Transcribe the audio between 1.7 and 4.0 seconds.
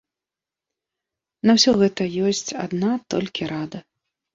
гэта ёсць адна толькі рада.